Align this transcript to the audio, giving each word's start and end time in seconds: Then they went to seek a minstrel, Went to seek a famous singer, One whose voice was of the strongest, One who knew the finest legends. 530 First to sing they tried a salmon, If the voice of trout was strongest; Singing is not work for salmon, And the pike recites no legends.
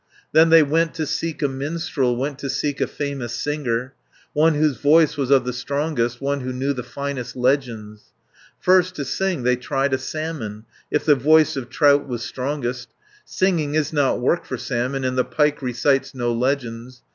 Then 0.31 0.49
they 0.49 0.63
went 0.63 0.95
to 0.95 1.05
seek 1.05 1.43
a 1.43 1.47
minstrel, 1.47 2.15
Went 2.15 2.39
to 2.39 2.49
seek 2.49 2.81
a 2.81 2.87
famous 2.87 3.35
singer, 3.35 3.93
One 4.33 4.55
whose 4.55 4.77
voice 4.77 5.15
was 5.15 5.29
of 5.29 5.45
the 5.45 5.53
strongest, 5.53 6.19
One 6.19 6.39
who 6.39 6.51
knew 6.51 6.73
the 6.73 6.81
finest 6.81 7.35
legends. 7.35 8.05
530 8.61 8.65
First 8.65 8.95
to 8.95 9.05
sing 9.05 9.43
they 9.43 9.57
tried 9.57 9.93
a 9.93 9.99
salmon, 9.99 10.65
If 10.89 11.05
the 11.05 11.13
voice 11.13 11.55
of 11.55 11.69
trout 11.69 12.07
was 12.07 12.23
strongest; 12.23 12.89
Singing 13.25 13.75
is 13.75 13.93
not 13.93 14.19
work 14.19 14.43
for 14.47 14.57
salmon, 14.57 15.03
And 15.05 15.19
the 15.19 15.23
pike 15.23 15.61
recites 15.61 16.15
no 16.15 16.33
legends. 16.33 17.03